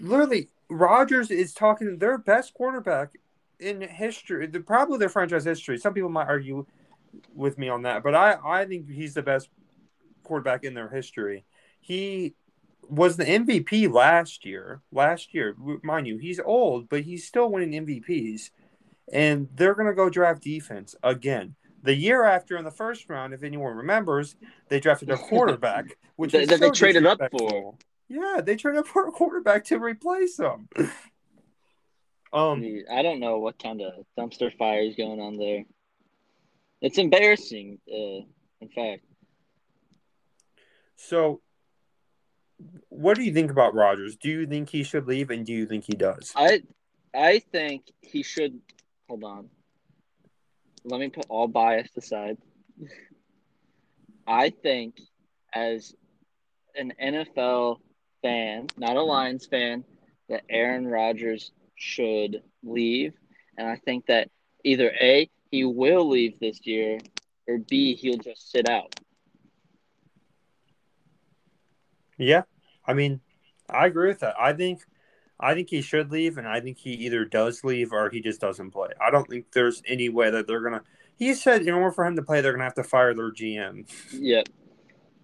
[0.02, 3.14] literally Rodgers is talking their best quarterback
[3.60, 5.78] in history, the, probably their franchise history.
[5.78, 6.66] Some people might argue
[7.34, 9.50] with me on that, but I, I think he's the best
[10.24, 11.46] quarterback in their history.
[11.80, 12.34] He
[12.90, 14.82] was the MVP last year.
[14.92, 18.50] Last year, mind you, he's old, but he's still winning MVPs.
[19.12, 21.56] And they're going to go draft defense again.
[21.84, 24.36] The year after, in the first round, if anyone remembers,
[24.70, 27.76] they drafted a quarterback, which that, so they traded up for.
[28.08, 30.68] Yeah, they traded up for a quarterback to replace him.
[32.34, 35.64] Um, I don't know what kind of dumpster fire is going on there.
[36.82, 38.26] It's embarrassing, uh,
[38.60, 39.04] in fact.
[40.96, 41.42] So,
[42.90, 44.16] what do you think about Rodgers?
[44.16, 46.34] Do you think he should leave, and do you think he does?
[46.36, 46.64] I,
[47.14, 48.60] I think he should.
[49.08, 49.50] Hold on.
[50.86, 52.38] Let me put all bias aside.
[54.28, 55.00] I think,
[55.54, 55.94] as
[56.76, 57.80] an NFL
[58.24, 59.10] fan, not a mm-hmm.
[59.10, 59.84] Lions fan,
[60.30, 63.14] that Aaron Rodgers should leave.
[63.58, 64.30] And I think that
[64.64, 66.98] either A, he will leave this year,
[67.48, 68.96] or B, he'll just sit out.
[72.18, 72.44] Yeah.
[72.86, 73.22] I mean,
[73.70, 74.36] I agree with that.
[74.40, 74.82] I think
[75.40, 78.40] I think he should leave and I think he either does leave or he just
[78.40, 78.90] doesn't play.
[79.02, 80.84] I don't think there's any way that they're gonna
[81.16, 83.88] he said in order for him to play they're gonna have to fire their GM.
[84.14, 84.50] Yep.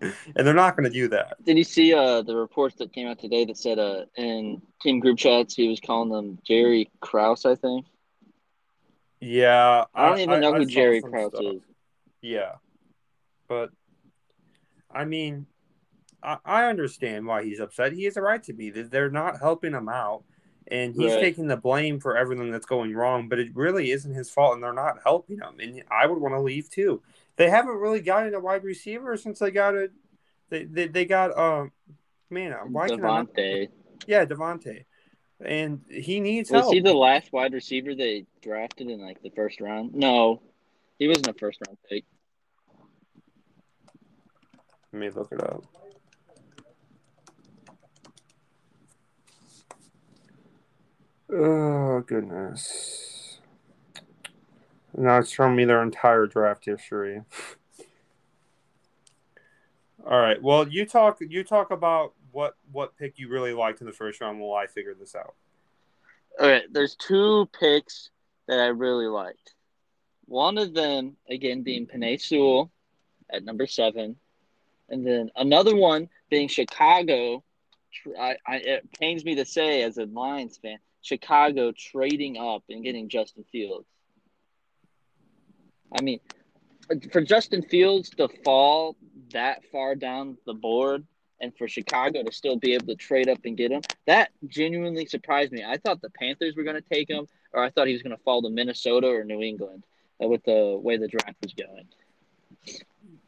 [0.35, 1.43] and they're not gonna do that.
[1.43, 4.99] Did you see uh the reports that came out today that said uh in team
[4.99, 7.85] group chats he was calling them Jerry Krause, I think?
[9.19, 9.85] Yeah.
[9.93, 11.55] I don't even know I who Jerry Krause stuff.
[11.55, 11.61] is.
[12.21, 12.53] Yeah.
[13.47, 13.71] But
[14.91, 15.45] I mean
[16.21, 17.93] I, I understand why he's upset.
[17.93, 18.69] He has a right to be.
[18.69, 20.23] They're not helping him out,
[20.69, 21.19] and he's Right.
[21.19, 23.27] taking the blame for everything that's going wrong.
[23.27, 25.59] But it really isn't his fault, and they're not helping him.
[25.59, 27.01] And I would want to leave too.
[27.35, 29.89] They haven't really gotten a wide receiver since they got a.
[30.49, 31.71] They they, they got um,
[32.29, 33.33] man, why can I not?
[33.33, 33.69] Davante.
[34.07, 34.85] Yeah, Davante,
[35.43, 36.73] and he needs Was help.
[36.73, 39.93] he the last wide receiver they drafted in like the first round?
[39.93, 40.41] No,
[40.97, 42.05] he wasn't a first round pick.
[44.91, 45.63] Let me look it up.
[51.31, 53.39] Oh goodness!
[54.97, 57.21] Now it's showing me their entire draft history.
[60.09, 60.41] All right.
[60.41, 61.19] Well, you talk.
[61.21, 64.65] You talk about what what pick you really liked in the first round while I
[64.65, 65.35] figure this out.
[66.39, 68.09] All right, there's two picks
[68.47, 69.55] that I really liked.
[70.25, 72.71] One of them, again, being Penei Sewell
[73.29, 74.15] at number seven,
[74.89, 77.43] and then another one being Chicago.
[78.17, 82.83] I, I, it pains me to say, as a Lions fan, Chicago trading up and
[82.83, 83.87] getting Justin Fields.
[85.97, 86.19] I mean,
[87.11, 88.95] for Justin Fields to fall
[89.33, 91.05] that far down the board
[91.41, 95.05] and for Chicago to still be able to trade up and get him, that genuinely
[95.05, 95.63] surprised me.
[95.63, 98.15] I thought the Panthers were going to take him, or I thought he was going
[98.15, 99.85] to fall to Minnesota or New England
[100.23, 101.87] uh, with the way the draft was going.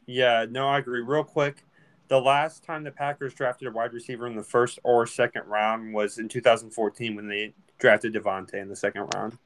[0.06, 0.46] Yeah.
[0.48, 1.00] No, I agree.
[1.00, 1.64] Real quick,
[2.12, 5.94] the last time the Packers drafted a wide receiver in the first or second round
[5.94, 9.38] was in 2014 when they drafted Davante in the second round.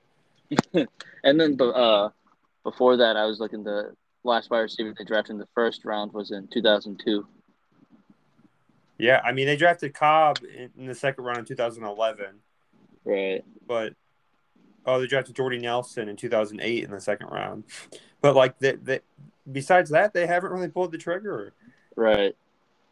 [1.23, 2.09] And then uh,
[2.65, 6.13] before that, I was looking the last wide receiver they drafted in the first round
[6.13, 7.25] was in 2002.
[8.99, 12.27] Yeah, I mean they drafted Cobb in, the second round in 2011,
[13.05, 13.45] Right.
[13.65, 13.93] but
[14.85, 17.63] oh, they drafted Jordy Nelson in 2008 in the second round.
[18.21, 19.05] But like that
[19.53, 21.53] besides that, they haven't really pulled the trigger,
[21.95, 22.35] Right.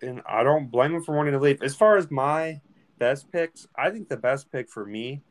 [0.02, 1.62] And I don't blame them for wanting to leave.
[1.62, 2.60] As far as my
[2.98, 5.22] best picks, I think the best pick for me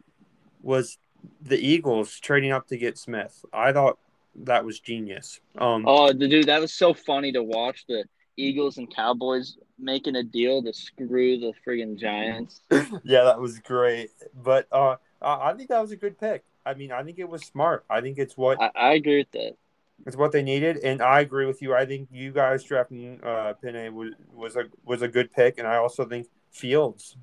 [0.61, 0.97] was
[1.41, 3.45] the Eagles trading up to get Smith.
[3.53, 3.97] I thought
[4.35, 5.39] that was genius.
[5.57, 8.05] Um, Oh, the dude, that was so funny to watch the
[8.37, 12.61] Eagles and Cowboys making a deal to screw the friggin' Giants.
[13.03, 14.09] yeah, that was great.
[14.43, 16.43] But uh, I I think that was a good pick.
[16.65, 17.85] I mean, I think it was smart.
[17.89, 19.57] I think it's what I, I agree with that.
[20.05, 21.73] It's what they needed, and I agree with you.
[21.73, 25.67] I think you guys drafting uh, Penei was was a was a good pick, and
[25.67, 27.15] I also think Fields.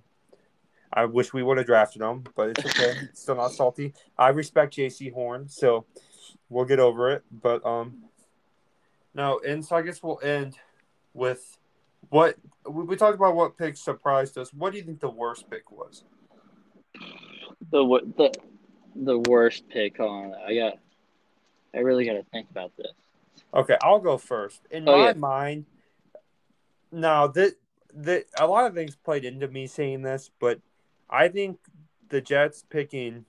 [0.92, 2.94] I wish we would have drafted him, but it's okay.
[3.02, 3.92] It's still not salty.
[4.18, 5.84] I respect Jaycee Horn, so
[6.48, 7.22] we'll get over it.
[7.30, 8.04] But um,
[9.14, 10.56] no, and so I guess we'll end
[11.12, 11.58] with
[12.08, 12.36] what
[12.68, 13.36] we, we talked about.
[13.36, 14.52] What pick surprised us?
[14.52, 16.04] What do you think the worst pick was?
[17.70, 17.84] The
[18.16, 18.32] the
[18.96, 20.34] the worst pick on.
[20.34, 20.78] I got.
[21.74, 22.92] I really got to think about this.
[23.54, 24.60] Okay, I'll go first.
[24.70, 25.12] In Oh, my yeah.
[25.14, 25.66] mind,
[26.92, 27.54] now that
[27.94, 30.60] that a lot of things played into me saying this, but
[31.08, 31.58] I think
[32.08, 33.24] the Jets picking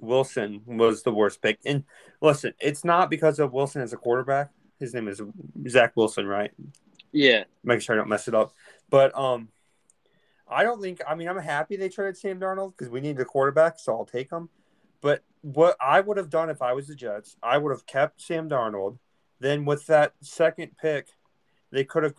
[0.00, 1.58] Wilson was the worst pick.
[1.64, 1.84] And
[2.20, 4.50] listen, it's not because of Wilson as a quarterback.
[4.80, 5.22] His name is
[5.68, 6.52] Zach Wilson, right?
[7.12, 7.44] Yeah.
[7.62, 8.52] Make sure I don't mess it up.
[8.90, 9.48] But um,
[10.48, 11.00] I don't think.
[11.06, 14.04] I mean, I'm happy they traded Sam Darnold because we need a quarterback, so I'll
[14.04, 14.48] take him.
[15.04, 18.22] But what I would have done if I was the Jets, I would have kept
[18.22, 18.96] Sam Darnold.
[19.38, 21.08] Then with that second pick,
[21.70, 22.14] they could have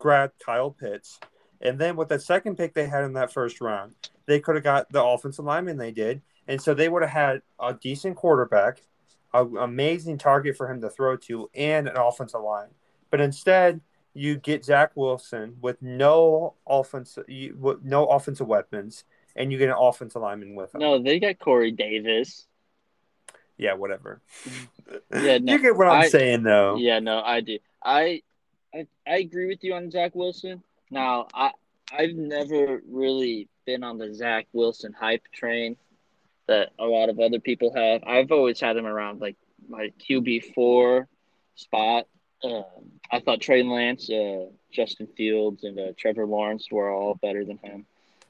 [0.00, 1.20] grabbed Kyle Pitts.
[1.60, 3.94] And then with the second pick they had in that first round,
[4.26, 6.20] they could have got the offensive lineman they did.
[6.48, 8.82] And so they would have had a decent quarterback,
[9.32, 12.70] an amazing target for him to throw to, and an offensive line.
[13.08, 13.82] But instead,
[14.14, 19.04] you get Zach Wilson with no offensive, no offensive weapons,
[19.36, 20.80] and you get an offensive lineman with him.
[20.80, 22.46] No, they got Corey Davis.
[23.58, 24.20] Yeah, whatever.
[25.12, 26.76] Yeah, no, you get what I'm I- saying, though.
[26.76, 27.58] Yeah, no, I do.
[27.82, 28.22] I,
[28.74, 30.62] I I agree with you on Zach Wilson.
[30.90, 31.52] Now, I
[31.96, 35.76] I've never really been on the Zach Wilson hype train
[36.48, 38.02] that a lot of other people have.
[38.06, 39.36] I've always had him around like
[39.68, 41.08] my QB four
[41.54, 42.06] spot.
[42.44, 42.64] Um,
[43.10, 47.56] I thought Trey Lance, uh, Justin Fields, and uh, Trevor Lawrence were all better than
[47.58, 47.86] him.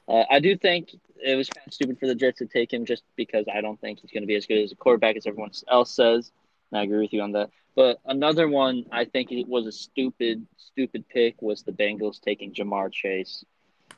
[0.07, 0.89] Uh, I do think
[1.23, 3.79] it was kind of stupid for the Jets to take him just because I don't
[3.81, 6.31] think he's going to be as good as a quarterback as everyone else says.
[6.71, 7.49] And I agree with you on that.
[7.75, 12.53] But another one I think it was a stupid, stupid pick was the Bengals taking
[12.53, 13.43] Ja'Marr Chase.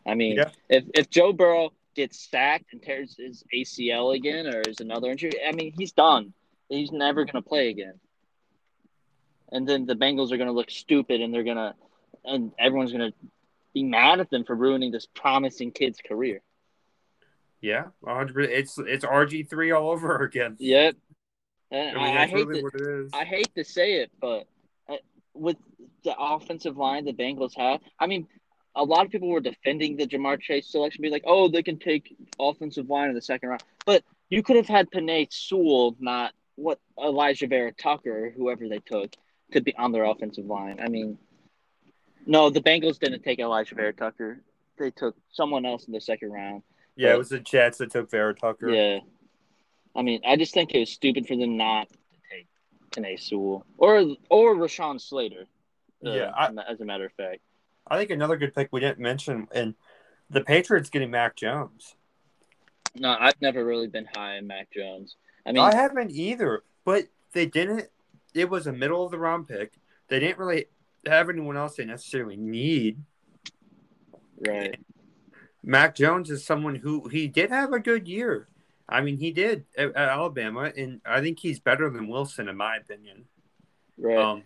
[0.06, 0.50] I mean, Yeah.
[0.70, 5.32] if if Joe Burrow gets sacked and tears his ACL again or is another injury,
[5.46, 6.34] I mean, he's done.
[6.70, 8.00] He's never going to play again.
[9.52, 11.74] And then the Bengals are going to look stupid and they're going to,
[12.24, 13.18] and everyone's going to
[13.74, 16.42] be mad at them for ruining this promising kid's career.
[17.62, 18.50] Yeah, 100.
[18.50, 20.56] It's it's RG three all over again.
[20.60, 20.96] Yep.
[21.72, 23.12] And I mean, I hate really to, what it is.
[23.14, 24.48] I hate to say it, but
[24.88, 24.96] uh,
[25.34, 25.58] with
[26.04, 28.28] the offensive line the Bengals have, I mean,
[28.76, 31.78] a lot of people were defending the Ja'Marr Chase selection, be like, "Oh, they can
[31.78, 36.34] take offensive line in the second round," but you could have had Penei Sewell, not
[36.56, 39.14] what Alijah Vera Tucker, whoever they took,
[39.52, 40.80] to be on their offensive line.
[40.82, 41.18] I mean,
[42.30, 44.42] no, the Bengals didn't take Alijah Vera Tucker;
[44.78, 46.62] they took someone else in the second round.
[46.96, 48.70] yeah, it was the Jets that took Vera Tucker.
[48.70, 49.00] Yeah.
[49.96, 51.98] I mean, I just think it was stupid for them not to
[52.32, 52.48] take
[52.92, 55.46] Penei Sewell or or Rashawn Slater.
[56.06, 57.40] uh, Yeah, I- as a matter of fact.
[57.88, 59.74] I think another good pick we didn't mention, and
[60.30, 61.96] the Patriots getting Mac Jones.
[62.96, 65.16] No, I've never really been high on Mac Jones.
[65.46, 67.88] I mean, I haven't either, but they didn't.
[68.36, 69.74] It was a middle of the round pick.
[70.08, 70.66] They didn't really
[71.06, 73.02] have anyone else they necessarily need.
[74.46, 74.78] right.
[75.64, 78.48] Mac Jones is someone who he did have a good year.
[78.88, 82.56] I mean, he did at, at Alabama, and I think he's better than Wilson, in
[82.58, 83.26] my opinion.
[83.98, 84.18] Right.
[84.18, 84.44] Um,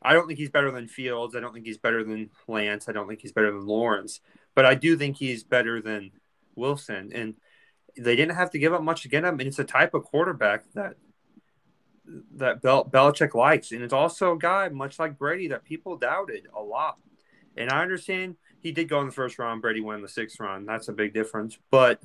[0.00, 1.34] I don't think he's better than Fields.
[1.34, 2.88] I don't think he's better than Lance.
[2.88, 4.20] I don't think he's better than Lawrence.
[4.54, 6.12] But I do think he's better than
[6.54, 7.10] Wilson.
[7.14, 7.34] And
[7.96, 9.40] they didn't have to give up much to get him.
[9.40, 10.96] And it's a type of quarterback that
[12.36, 13.72] that Bel- Belichick likes.
[13.72, 16.98] And it's also a guy, much like Brady, that people doubted a lot.
[17.56, 19.62] And I understand he did go in the first round.
[19.62, 20.68] Brady went in the sixth round.
[20.68, 21.58] That's a big difference.
[21.70, 22.02] But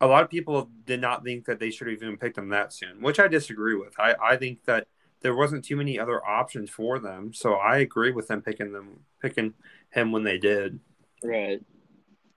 [0.00, 2.72] a lot of people did not think that they should have even picked him that
[2.72, 3.98] soon, which I disagree with.
[3.98, 4.88] I, I think that
[5.20, 7.32] there wasn't too many other options for them.
[7.32, 9.54] So I agree with them picking them picking
[9.90, 10.78] him when they did.
[11.22, 11.60] right.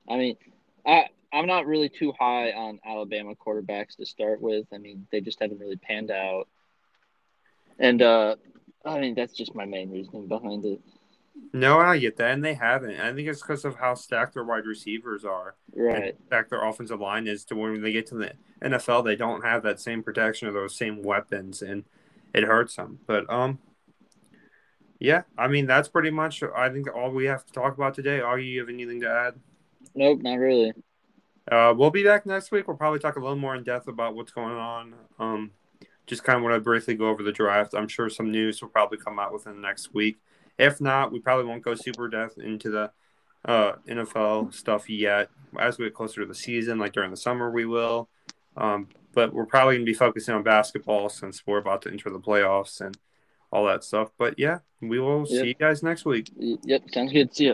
[0.09, 0.37] I mean,
[0.87, 4.65] I I'm not really too high on Alabama quarterbacks to start with.
[4.73, 6.47] I mean, they just haven't really panned out.
[7.77, 8.35] And uh
[8.85, 10.79] I mean, that's just my main reasoning behind it.
[11.53, 12.99] No, I get that, and they haven't.
[12.99, 16.15] I think it's because of how stacked their wide receivers are, Right.
[16.27, 17.45] stacked their offensive line is.
[17.45, 20.75] To when they get to the NFL, they don't have that same protection or those
[20.75, 21.85] same weapons, and
[22.33, 22.99] it hurts them.
[23.05, 23.59] But um,
[24.99, 26.43] yeah, I mean that's pretty much.
[26.43, 28.19] I think all we have to talk about today.
[28.19, 29.35] Augie, you have anything to add?
[29.95, 30.73] Nope, not really.
[31.51, 32.67] Uh, we'll be back next week.
[32.67, 34.93] We'll probably talk a little more in depth about what's going on.
[35.19, 35.51] Um,
[36.05, 37.73] just kind of want to briefly go over the draft.
[37.75, 40.19] I'm sure some news will probably come out within the next week.
[40.57, 42.91] If not, we probably won't go super depth into the
[43.45, 45.29] uh, NFL stuff yet.
[45.57, 48.09] As we get closer to the season, like during the summer, we will.
[48.57, 52.09] Um, but we're probably going to be focusing on basketball since we're about to enter
[52.09, 52.97] the playoffs and
[53.51, 54.09] all that stuff.
[54.17, 55.27] But yeah, we will Yep.
[55.41, 56.29] see you guys next week.
[56.37, 57.33] Yep, sounds good.
[57.35, 57.53] See ya.